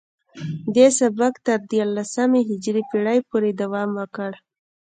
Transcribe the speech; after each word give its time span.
دې 0.75 0.87
سبک 0.99 1.33
تر 1.47 1.59
دیارلسمې 1.71 2.41
هجري 2.49 2.83
پیړۍ 2.89 3.19
پورې 3.29 3.49
دوام 3.61 3.89
وکړ 3.99 4.31